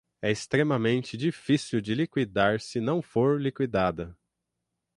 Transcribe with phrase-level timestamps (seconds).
[0.19, 4.17] é extremamente difícil de liquidar se não for liquidada